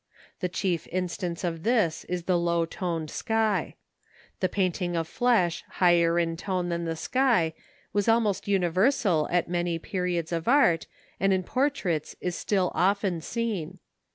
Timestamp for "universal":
8.47-9.27